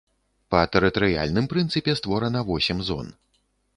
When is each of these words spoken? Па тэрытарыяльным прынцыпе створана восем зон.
Па 0.53 0.61
тэрытарыяльным 0.75 1.49
прынцыпе 1.53 1.91
створана 1.99 2.39
восем 2.51 2.77
зон. 2.89 3.07